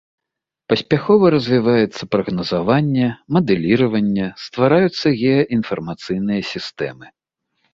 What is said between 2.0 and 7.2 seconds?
прагназаванне, мадэліраванне, ствараюцца геаінфармацыйныя сістэмы.